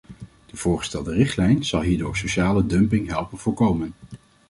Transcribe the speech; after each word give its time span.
De 0.45 0.57
voorgestelde 0.57 1.13
richtlijn 1.13 1.63
zal 1.65 1.81
hierdoor 1.81 2.17
sociale 2.17 2.65
dumping 2.65 3.07
helpen 3.07 3.37
voorkomen. 3.37 3.93